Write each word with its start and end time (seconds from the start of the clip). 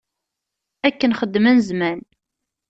Akken 0.87 1.15
xeddmen 1.19 1.57
zzman. 1.67 1.99